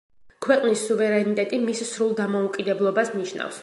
[0.45, 3.59] ქვეყნის სუვერენიტეტი მის სრულ დამოუკიდებლობას ნიშნავს.